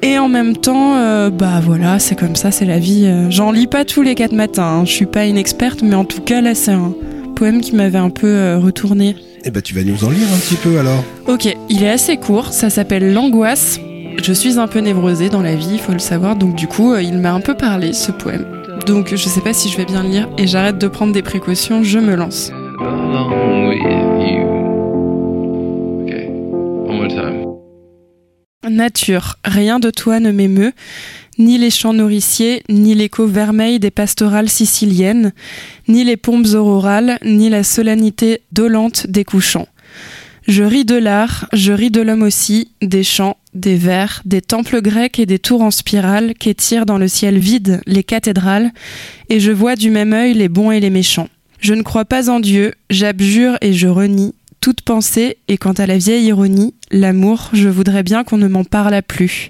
[0.04, 3.04] Et en même temps, euh, bah voilà, c'est comme ça, c'est la vie.
[3.06, 4.86] Euh, J'en lis pas tous les quatre matins, hein.
[4.86, 6.92] je suis pas une experte, mais en tout cas là c'est un
[7.36, 9.16] poème qui m'avait un peu euh, retourné.
[9.46, 11.04] Eh ben, tu vas nous en lire un petit peu alors.
[11.28, 13.80] Ok, il est assez court, ça s'appelle L'angoisse.
[14.18, 16.94] Je suis un peu névrosée dans la vie, il faut le savoir, donc du coup,
[16.94, 18.46] euh, il m'a un peu parlé ce poème.
[18.86, 21.22] Donc je sais pas si je vais bien le lire et j'arrête de prendre des
[21.22, 22.52] précautions, je me lance.
[28.70, 30.74] Nature, rien de toi ne m'émeut,
[31.40, 35.34] ni les champs nourriciers, ni l'écho vermeil des pastorales siciliennes,
[35.88, 39.68] ni les pompes aurorales, ni la solennité dolente des couchants.
[40.48, 44.82] Je ris de l'art, je ris de l'homme aussi, des chants, des vers, des temples
[44.82, 48.72] grecs et des tours en spirale qu'étirent dans le ciel vide les cathédrales,
[49.30, 51.30] et je vois du même œil les bons et les méchants.
[51.60, 55.88] Je ne crois pas en Dieu, j'abjure et je renie toute pensée, et quant à
[55.88, 59.50] la vieille ironie, l'amour, je voudrais bien qu'on ne m'en parlât plus.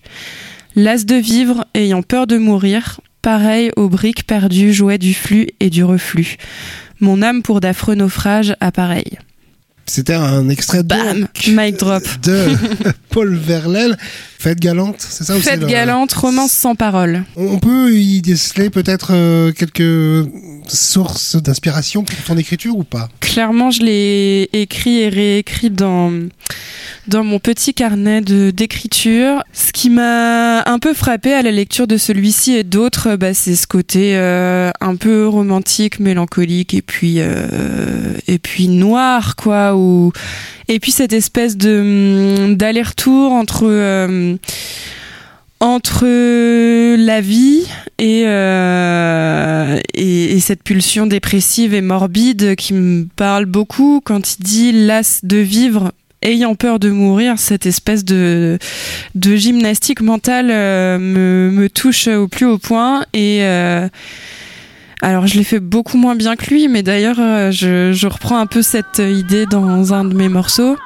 [0.76, 5.70] Las de vivre, ayant peur de mourir, pareil aux briques perdues jouaient du flux et
[5.70, 6.38] du reflux.
[7.02, 9.20] Mon âme pour d'affreux naufrages appareil.
[9.92, 10.84] C'était un extrait
[11.50, 12.02] Mic drop.
[12.24, 12.46] de
[13.10, 13.98] Paul Verlaine.
[14.42, 17.24] Fête galante, c'est ça Fête le- galante, romance sans parole.
[17.36, 20.28] On peut y déceler peut-être euh, quelques
[20.68, 23.08] sources d'inspiration pour ton écriture ou pas?
[23.20, 26.12] Clairement, je l'ai écrit et réécrit dans
[27.08, 29.44] dans mon petit carnet d'écriture.
[29.54, 33.56] Ce qui m'a un peu frappé à la lecture de celui-ci et d'autres, bah, c'est
[33.56, 39.76] ce côté euh, un peu romantique, mélancolique et puis euh, et puis noir quoi.
[39.76, 40.12] Ou
[40.72, 44.36] et puis cette espèce de hum, d'aller-retour entre euh,
[45.60, 46.06] entre
[46.96, 47.66] la vie
[48.00, 54.44] et, euh, et, et cette pulsion dépressive et morbide qui me parle beaucoup quand il
[54.44, 55.92] dit las de vivre
[56.24, 57.38] ayant peur de mourir.
[57.38, 58.58] Cette espèce de
[59.14, 63.42] de gymnastique mentale euh, me, me touche au plus haut point et
[65.02, 68.38] Alors je l'ai fait beaucoup moins bien que lui, mais d'ailleurs euh, je, je reprends
[68.38, 70.78] un peu cette idée dans un de mes morceaux.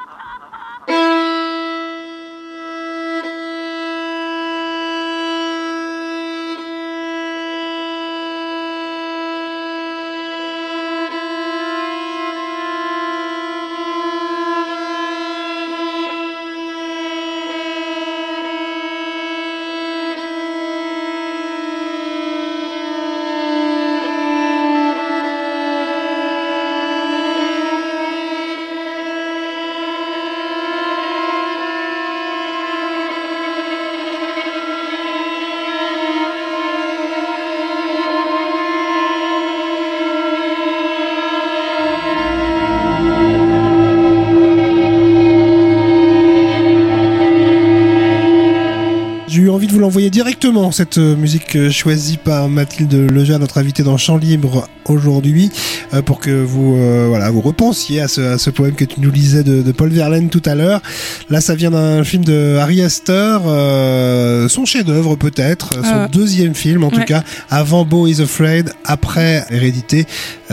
[49.86, 54.68] L'envoyer directement, cette euh, musique euh, choisie par Mathilde Leja, notre invitée dans Champ Libre
[54.86, 55.48] aujourd'hui,
[55.94, 59.00] euh, pour que vous, euh, voilà, vous repensiez à ce, à ce poème que tu
[59.00, 60.82] nous lisais de, de Paul Verlaine tout à l'heure.
[61.30, 66.82] Là, ça vient d'un film de Harry Astor, euh, son chef-d'œuvre peut-être, son deuxième film
[66.82, 70.04] en tout cas, avant Beau is Afraid, après Hérédité.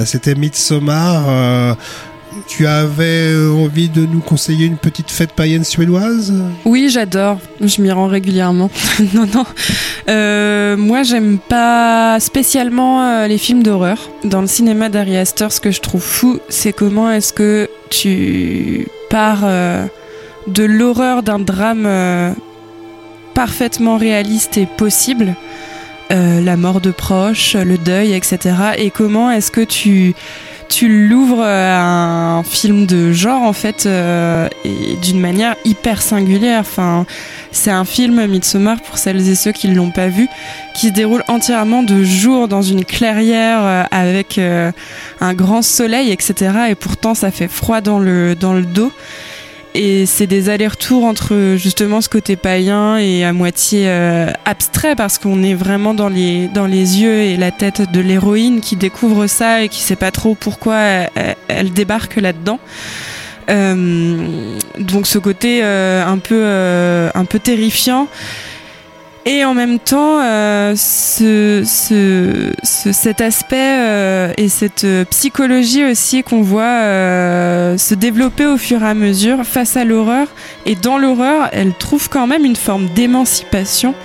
[0.06, 1.76] C'était Midsommar.
[2.48, 6.34] Tu avais euh, envie de nous conseiller une petite fête païenne suédoise?
[6.66, 7.39] Oui, j'adore.
[7.62, 8.70] Je m'y rends régulièrement.
[9.14, 9.46] non, non.
[10.10, 14.10] Euh, moi, j'aime pas spécialement euh, les films d'horreur.
[14.24, 18.88] Dans le cinéma d'Ari Aster, ce que je trouve fou, c'est comment est-ce que tu
[19.10, 19.46] pars
[20.48, 21.88] de l'horreur d'un drame
[23.34, 25.36] parfaitement réaliste et possible,
[26.10, 28.56] la mort de proches, le deuil, etc.
[28.78, 30.16] Et comment est-ce que tu
[30.74, 36.61] tu l'ouvres à un film de genre en fait euh, et d'une manière hyper singulière.
[36.61, 37.05] Enfin,
[37.51, 40.28] c'est un film Midsommar pour celles et ceux qui ne l'ont pas vu,
[40.74, 44.71] qui se déroule entièrement de jour dans une clairière euh, avec euh,
[45.21, 46.51] un grand soleil, etc.
[46.69, 48.91] Et pourtant, ça fait froid dans le dans le dos.
[49.76, 55.17] Et c'est des allers-retours entre justement ce côté païen et à moitié euh, abstrait parce
[55.17, 59.26] qu'on est vraiment dans les, dans les yeux et la tête de l'héroïne qui découvre
[59.26, 62.59] ça et qui sait pas trop pourquoi elle, elle débarque là-dedans.
[63.49, 68.07] Euh, donc ce côté euh, un peu euh, un peu terrifiant
[69.26, 75.86] et en même temps euh, ce, ce, ce- cet aspect euh, et cette euh, psychologie
[75.86, 80.28] aussi qu'on voit se développer au fur et à mesure face à l'horreur.
[80.65, 83.95] Et dans l'horreur elle trouve quand même une forme d'émancipation.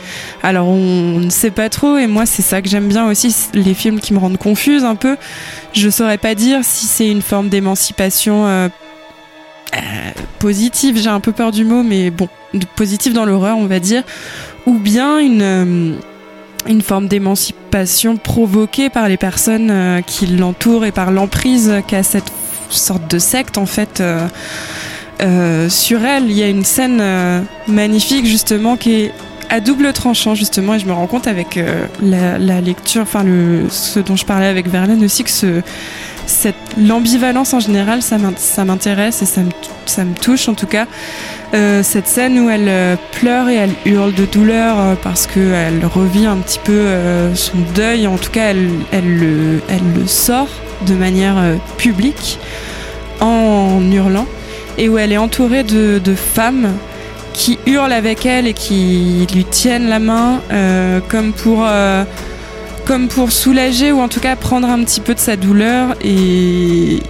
[0.45, 3.35] Alors on, on ne sait pas trop et moi c'est ça que j'aime bien aussi
[3.55, 5.17] les films qui me rendent confuse un peu.
[5.73, 8.71] Je saurais pas dire si c'est une forme d'émancipation
[10.39, 12.29] positive, j'ai un peu peur du mot, mais bon,
[12.77, 14.03] positive dans l'horreur, on va dire,
[14.69, 15.93] ou bien une, euh,
[16.67, 22.31] une forme d'émancipation provoquée par les personnes euh, qui l'entourent et par l'emprise qu'a cette
[22.69, 24.03] sorte de secte, en fait.
[24.03, 27.03] euh, sur elle, il y a une scène
[27.67, 29.13] magnifique, justement, qui est
[29.49, 31.59] à double tranchant, justement, et je me rends compte avec
[32.03, 35.63] la, la lecture, enfin, le, ce dont je parlais avec Verlaine aussi, que ce,
[36.77, 39.43] l'ambivalence en général ça m'int- ça m'intéresse et ça
[40.05, 40.87] me, touche en tout cas.
[41.55, 45.41] Euh, cette scène où elle euh, pleure et elle hurle de douleur euh, parce que
[45.41, 46.87] elle revit un petit peu
[47.35, 48.53] son deuil en tout cas
[48.93, 49.61] elle, le,
[50.07, 50.49] sort
[50.87, 51.37] de manière
[51.79, 52.39] publique
[53.21, 54.27] en hurlant
[54.77, 56.73] et où elle est entourée de, femmes
[57.33, 60.41] qui hurlent avec elle et qui lui tiennent la main
[61.09, 61.67] comme pour
[62.89, 67.01] comme pour soulager ou en tout cas prendre un petit peu de sa douleur et,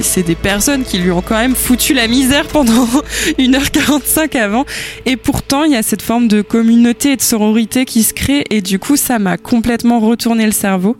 [0.00, 2.86] c'est des personnes qui lui ont quand même foutu la misère pendant
[3.38, 4.64] 1h45 avant.
[5.04, 8.46] Et pourtant il y a cette forme de communauté et de sororité qui se crée
[8.48, 10.96] et du coup ça m'a complètement retourné le cerveau.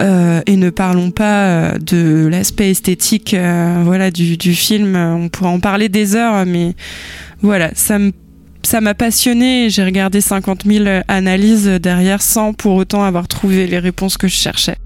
[0.00, 4.96] Euh, et ne parlons pas euh, de l'aspect esthétique euh, voilà du, du film.
[4.96, 6.74] On pourrait en parler des heures mais
[7.42, 8.12] voilà ça me
[8.66, 13.66] ça m'a passionné et j'ai regardé 50 000 analyses derrière sans pour autant avoir trouvé
[13.66, 14.76] les réponses que je cherchais.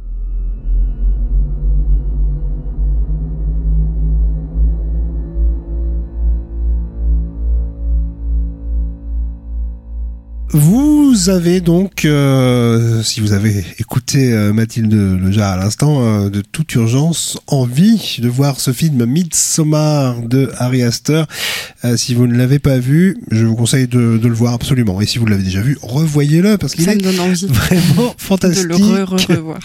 [10.52, 16.40] Vous avez donc, euh, si vous avez écouté euh, Mathilde Leja à l'instant, euh, de
[16.40, 21.26] toute urgence envie de voir ce film Midsommar de Harry Astor.
[21.84, 25.00] Euh, si vous ne l'avez pas vu, je vous conseille de, de le voir absolument.
[25.00, 28.64] Et si vous l'avez déjà vu, revoyez-le parce qu'il est vraiment fantastique.
[28.68, 29.60] de le re- re- revoir.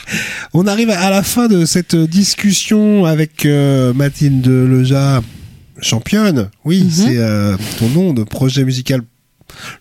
[0.54, 5.24] On arrive à la fin de cette discussion avec euh, Mathilde Leja,
[5.82, 6.50] championne.
[6.64, 6.90] Oui, Mhm.
[6.92, 9.02] c'est euh, ton nom de projet musical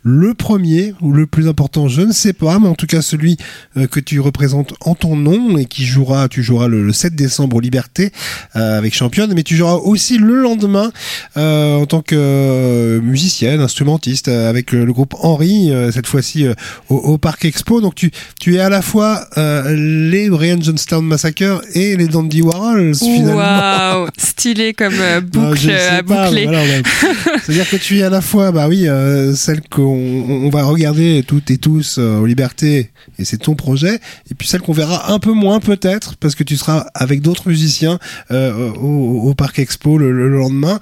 [0.03, 3.37] le premier ou le plus important, je ne sais pas, mais en tout cas celui
[3.77, 7.15] euh, que tu représentes en ton nom et qui jouera, tu joueras le, le 7
[7.15, 8.12] décembre aux Libertés
[8.57, 10.93] euh, avec Championne, mais tu joueras aussi le lendemain
[11.37, 16.47] euh, en tant que euh, musicienne, instrumentiste avec le, le groupe Henry, euh, cette fois-ci
[16.89, 17.81] au, au Parc Expo.
[17.81, 18.11] Donc tu,
[18.41, 23.37] tu es à la fois les Brian Johnstown Massacre et les Dandy Warhols finalement.
[23.37, 24.95] Waouh, stylé comme
[25.35, 26.45] Non, boucle à pas, boucler.
[26.47, 26.62] voilà.
[27.45, 31.25] C'est-à-dire que tu es à la fois, bah oui, euh, qu'on on on va regarder
[31.27, 33.99] toutes et tous euh, aux libertés, et c'est ton projet,
[34.31, 37.49] et puis celle qu'on verra un peu moins peut-être, parce que tu seras avec d'autres
[37.49, 37.99] musiciens
[38.31, 40.81] euh, au, au Parc Expo le, le lendemain.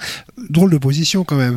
[0.51, 1.57] Drôle de position quand même.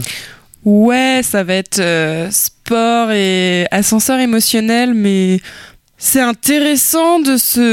[0.64, 5.40] Ouais, ça va être euh, sport et ascenseur émotionnel, mais
[5.98, 7.66] c'est intéressant de se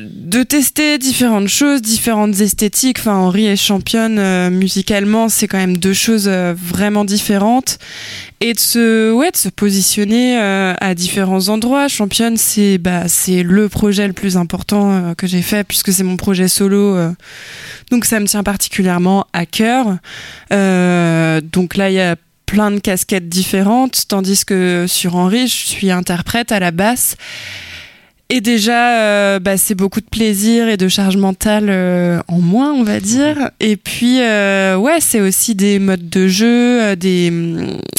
[0.00, 2.98] de tester différentes choses, différentes esthétiques.
[3.00, 7.78] Enfin, Henri est championne euh, musicalement, c'est quand même deux choses euh, vraiment différentes.
[8.40, 11.88] Et de se ouais, de se positionner euh, à différents endroits.
[11.88, 16.16] Championne, c'est bah c'est le projet le plus important que j'ai fait puisque c'est mon
[16.16, 16.96] projet solo.
[17.90, 19.96] donc ça me tient particulièrement à cœur.
[20.50, 22.16] Donc là, il y a
[22.46, 27.16] plein de casquettes différentes, tandis que sur Henri, je suis interprète à la basse.
[28.28, 32.72] Et déjà, euh, bah, c'est beaucoup de plaisir et de charge mentale euh, en moins,
[32.72, 33.52] on va dire.
[33.60, 37.30] Et puis, euh, ouais, c'est aussi des modes de jeu, des,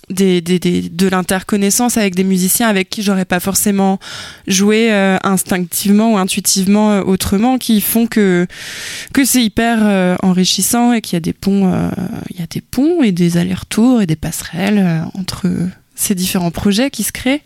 [0.09, 3.99] des, des, de l'interconnaissance avec des musiciens avec qui j'aurais pas forcément
[4.47, 4.91] joué
[5.23, 8.47] instinctivement ou intuitivement autrement, qui font que
[9.13, 11.71] que c'est hyper enrichissant et qu'il y a des ponts,
[12.31, 15.47] il y a des ponts et des allers-retours et des passerelles entre
[15.95, 17.41] ces différents projets qui se créent.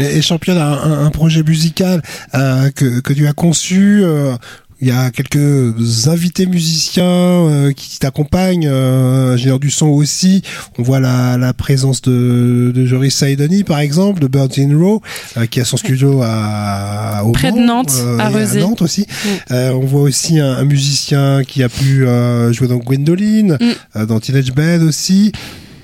[0.00, 2.02] Et, et Championne a un, un projet musical
[2.34, 4.00] euh, que, que tu as conçu.
[4.02, 4.34] euh,
[4.82, 10.40] il y a quelques invités musiciens euh, qui t'accompagnent, euh, ingénieur du son aussi.
[10.78, 15.02] On voit la, la présence de, de Joris Saidoni, par exemple, de Birds in Row,
[15.36, 18.60] euh, qui a son studio à, au Près de Nantes, euh, à Rezé.
[18.60, 19.02] Nantes aussi.
[19.02, 19.28] Mm.
[19.50, 23.72] Euh, on voit aussi un, un musicien qui a pu euh, jouer dans Gwendoline, Mm.
[23.96, 25.30] euh, dans Teenage Bed aussi.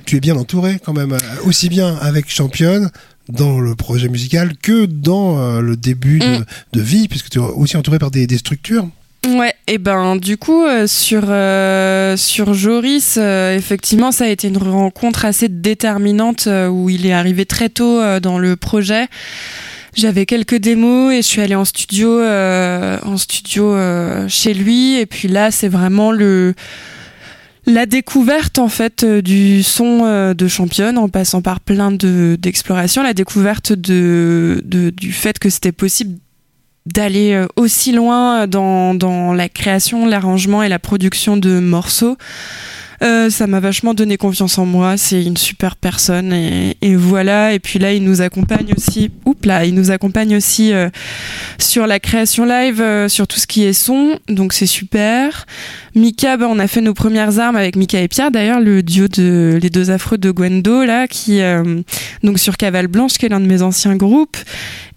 [0.06, 1.14] Tu es bien entouré quand même,
[1.44, 2.90] aussi bien avec Championne
[3.29, 6.45] dans le projet musical que dans euh, le début de, Mm.
[6.72, 8.89] de vie, puisque tu es aussi entouré par des, des structures.
[9.27, 14.47] Ouais, et ben du coup euh, sur euh, sur Joris, euh, effectivement, ça a été
[14.47, 19.09] une rencontre assez déterminante où il est arrivé très tôt dans le projet.
[19.95, 23.77] J'avais quelques démos et je suis allée en studio en studio
[24.29, 26.55] chez lui et puis là c'est vraiment le
[27.66, 32.36] la découverte en fait euh, du son euh, de championne en passant par plein de
[32.40, 36.18] d'explorations, la découverte du fait que c'était possible
[36.86, 42.16] d'aller euh, aussi loin dans la création, l'arrangement et la production de morceaux.
[43.03, 44.97] Euh, ça m'a vachement donné confiance en moi.
[44.97, 47.53] C'est une super personne et, voilà.
[47.53, 49.11] Et puis là, il nous accompagne aussi.
[49.24, 50.88] Oups là, il nous accompagne aussi euh,
[51.59, 54.18] sur la création live, euh, sur tout ce qui est son.
[54.28, 55.47] Donc c'est super.
[55.94, 58.30] Mika, bah, on a fait nos premières armes avec Mika et Pierre.
[58.30, 61.40] D'ailleurs, le duo de les deux affreux de Gwendo là, qui
[62.22, 64.36] donc sur Cavale Blanche, qui est l'un de mes anciens groupes.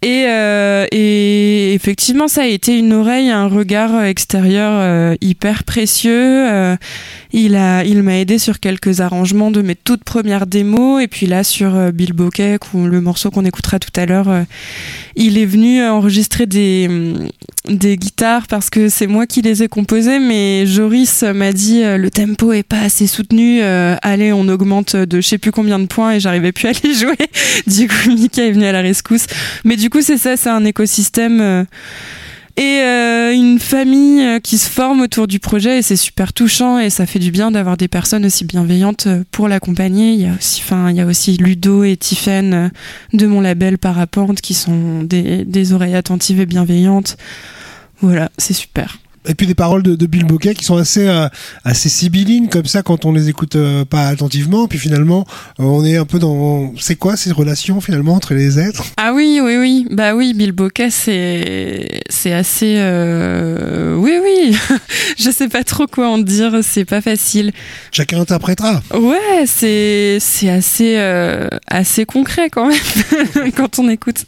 [0.01, 0.25] Et,
[0.91, 6.77] et effectivement, ça a été une oreille, un regard extérieur hyper précieux.
[7.31, 11.01] Il a, il m'a aidé sur quelques arrangements de mes toutes premières démos.
[11.01, 14.43] Et puis là, sur euh, Bill Bokek, le morceau qu'on écoutera tout à l'heure, euh,
[15.15, 17.27] il est venu enregistrer des, hum,
[17.67, 20.19] des guitares parce que c'est moi qui les ai composées.
[20.19, 23.61] Mais Joris m'a dit euh, le tempo est pas assez soutenu.
[23.63, 26.71] euh, allez, on augmente de je sais plus combien de points et j'arrivais plus à
[26.83, 27.17] les jouer.
[27.67, 29.25] du coup, Mika est venu à la rescousse.
[29.63, 31.65] Mais du coup, c'est ça, c'est un écosystème.
[32.59, 36.77] Et euh, une famille euh, qui se forme autour du projet et c'est super touchant
[36.77, 40.11] et ça fait du bien d'avoir des personnes aussi bienveillantes euh, pour l'accompagner.
[40.11, 42.69] Il y a aussi, enfin, il y a aussi Ludo et Tiffen euh,
[43.13, 47.15] de mon label Parapente qui sont des, des oreilles attentives et bienveillantes.
[48.01, 48.97] Voilà, c'est super.
[49.29, 51.27] Et puis des paroles de, de Bill Bokeh qui sont assez euh,
[51.63, 54.67] assez sibyllines comme ça quand on les écoute euh, pas attentivement.
[54.67, 55.25] Puis finalement,
[55.59, 58.83] euh, on est un peu dans c'est quoi ces relations finalement entre les êtres?
[58.97, 59.87] Ah oui, oui, oui.
[59.91, 62.75] Bah oui, Bill Bokeh, c'est c'est assez.
[62.79, 64.57] euh, Oui, oui.
[65.17, 66.59] Je sais pas trop quoi en dire.
[66.63, 67.51] C'est pas facile.
[67.91, 68.81] Chacun interprétera.
[68.93, 74.25] Ouais, c'est c'est assez euh, assez concret quand même quand on écoute.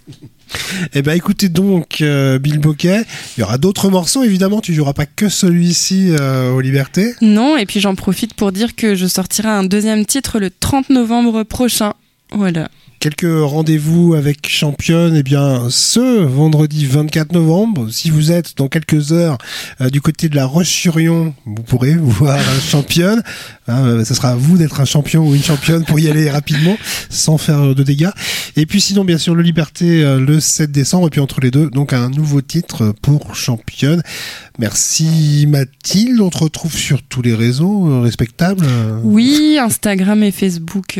[0.93, 3.04] Eh ben écoutez donc euh, Bill Bokeh.
[3.38, 4.62] Il y aura d'autres morceaux évidemment.
[4.62, 7.14] Tu joueras pas que celui-ci euh, aux Libertés.
[7.22, 10.89] Non, et puis j'en profite pour dire que je sortirai un deuxième titre le 30
[10.89, 11.93] novembre prochain.
[12.32, 12.70] Voilà.
[13.02, 17.89] Quelques rendez-vous avec Championne, eh bien, ce vendredi 24 novembre.
[17.89, 19.39] Si vous êtes dans quelques heures
[19.82, 23.24] euh, du côté de la Roche-sur-Yon, vous pourrez voir Championne.
[23.68, 26.30] Hein, euh, ça sera à vous d'être un champion ou une championne pour y aller
[26.30, 26.78] rapidement,
[27.10, 28.12] sans faire de dégâts.
[28.56, 31.08] Et puis sinon, bien sûr, le Liberté euh, le 7 décembre.
[31.08, 34.04] Et puis entre les deux, donc un nouveau titre pour Championne.
[34.60, 36.22] Merci Mathilde.
[36.22, 38.68] On te retrouve sur tous les réseaux respectables.
[39.04, 40.99] Oui, Instagram et Facebook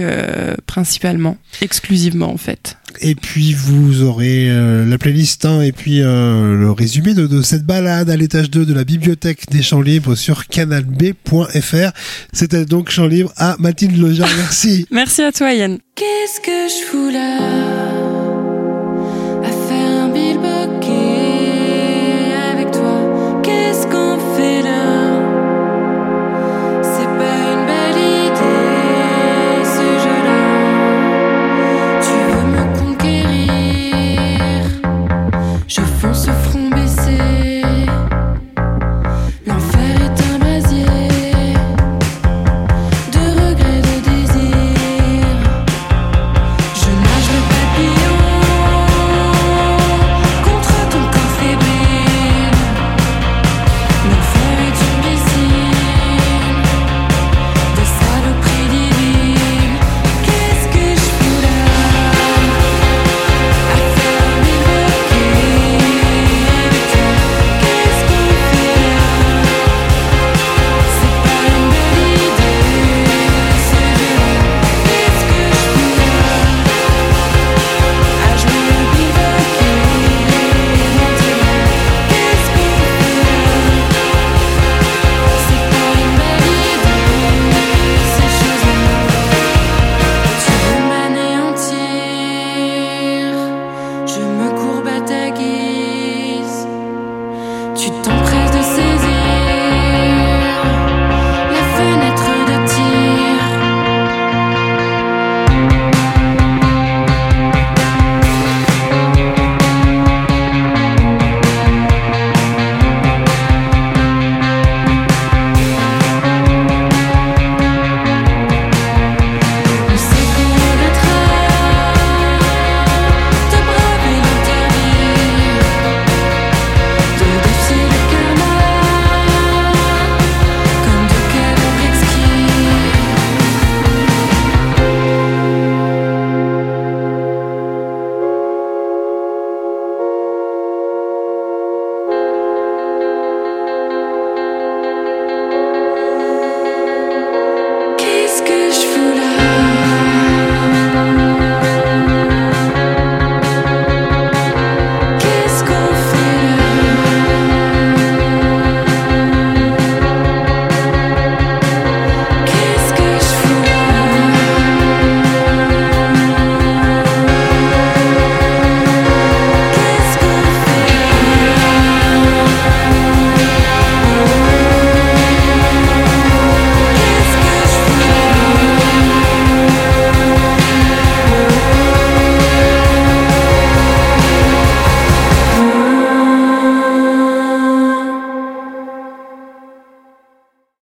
[0.66, 1.91] principalement, exclusivement
[2.22, 2.78] en fait.
[3.02, 7.42] Et puis vous aurez euh, la playlist hein, et puis euh, le résumé de, de
[7.42, 11.92] cette balade à l'étage 2 de la bibliothèque des champs libres sur canalb.fr.
[12.34, 14.26] C'était donc Champs libres à Mathilde Loja.
[14.38, 14.86] Merci.
[14.92, 15.80] Merci à toi Yann.
[15.96, 17.71] Qu'est-ce que je fous là?